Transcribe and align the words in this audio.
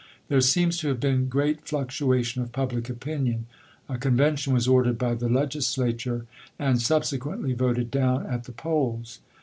There 0.29 0.41
seems 0.41 0.79
to 0.79 0.87
have 0.87 0.99
been 0.99 1.29
great 1.29 1.61
fluctuation 1.67 2.41
of 2.41 2.51
public 2.51 2.89
opinion. 2.89 3.45
A 3.87 3.99
convention 3.99 4.51
was 4.51 4.67
ordered 4.67 4.97
by 4.97 5.13
the 5.13 5.29
Legislature 5.29 6.25
and 6.57 6.81
subsequently 6.81 7.53
voted 7.53 7.91
down 7.91 8.25
at 8.25 8.45
the 8.45 8.51
polls. 8.51 9.19